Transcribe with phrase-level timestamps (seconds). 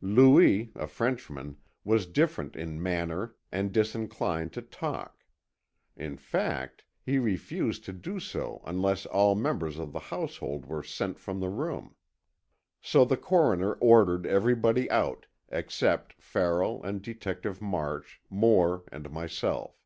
[0.00, 5.26] Louis, a Frenchman, was different in manner and disinclined to talk.
[5.94, 11.18] In fact, he refused to do so unless all members of the household were sent
[11.18, 11.96] from the room.
[12.80, 19.76] So the Coroner ordered everybody out except Farrell and Detective March, Moore and myself.